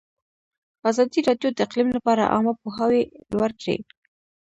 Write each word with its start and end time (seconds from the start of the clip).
ازادي 0.89 1.19
راډیو 1.27 1.49
د 1.53 1.59
اقلیم 1.67 1.89
لپاره 1.97 2.29
عامه 2.33 2.53
پوهاوي 2.61 3.03
لوړ 3.33 3.51
کړی. 3.61 3.77